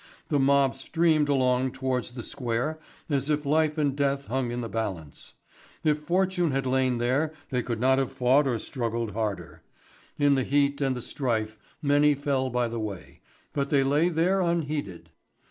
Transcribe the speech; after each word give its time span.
The 0.29 0.39
mob 0.39 0.75
streamed 0.75 1.29
along 1.29 1.73
towards 1.73 2.13
the 2.13 2.23
Square 2.23 2.79
as 3.07 3.29
if 3.29 3.45
life 3.45 3.77
and 3.77 3.95
death 3.95 4.25
hung 4.25 4.49
in 4.49 4.61
the 4.61 4.67
balance. 4.67 5.35
If 5.83 5.99
fortune 5.99 6.49
had 6.49 6.65
lain 6.65 6.97
there 6.97 7.35
they 7.51 7.61
could 7.61 7.79
not 7.79 7.99
have 7.99 8.11
fought 8.11 8.47
or 8.47 8.57
struggled 8.57 9.11
harder. 9.11 9.61
In 10.17 10.33
the 10.33 10.43
heat 10.43 10.81
and 10.81 10.95
the 10.95 11.03
strife 11.03 11.59
many 11.83 12.15
fell 12.15 12.49
by 12.49 12.67
the 12.67 12.79
way, 12.79 13.21
but 13.53 13.69
they 13.69 13.83
lay 13.83 14.09
there 14.09 14.41
unheeded. 14.41 15.11